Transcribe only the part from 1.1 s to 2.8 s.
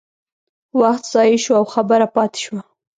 ضایع شو او خبره پاتې شوه.